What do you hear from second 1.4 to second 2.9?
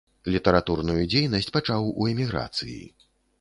пачаў у эміграцыі.